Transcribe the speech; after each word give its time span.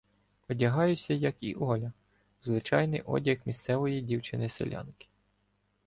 Одягаюся, 0.49 1.13
як 1.13 1.35
і 1.39 1.53
Оля, 1.55 1.91
в 2.41 2.45
звичайний 2.45 3.01
одяг 3.01 3.37
місцевої 3.45 4.01
дівчини-селянки. 4.01 5.07